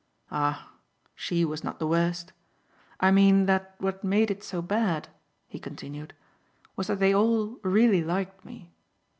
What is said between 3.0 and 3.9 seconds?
mean that